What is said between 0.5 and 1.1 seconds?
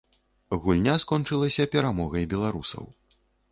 Гульня